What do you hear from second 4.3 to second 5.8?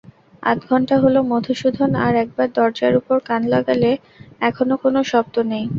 এখনো কোনো শব্দ নেই।